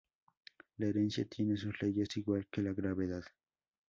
La 0.77 0.87
herencia 0.87 1.25
tiene 1.29 1.55
sus 1.57 1.79
leyes, 1.79 2.17
igual 2.17 2.47
que 2.49 2.63
la 2.63 2.73
gravedad". 2.73 3.21